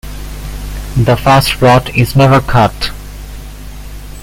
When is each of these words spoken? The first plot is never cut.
The 0.97 1.15
first 1.15 1.49
plot 1.59 1.95
is 1.95 2.15
never 2.15 2.41
cut. 2.41 2.89